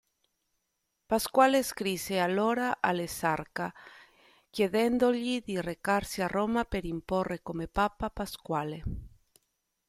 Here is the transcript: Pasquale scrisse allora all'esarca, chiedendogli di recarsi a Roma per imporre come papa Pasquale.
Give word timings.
Pasquale 1.05 1.61
scrisse 1.61 2.17
allora 2.17 2.77
all'esarca, 2.81 3.71
chiedendogli 4.49 5.43
di 5.43 5.61
recarsi 5.61 6.23
a 6.23 6.25
Roma 6.25 6.65
per 6.65 6.85
imporre 6.85 7.43
come 7.43 7.67
papa 7.67 8.09
Pasquale. 8.09 8.83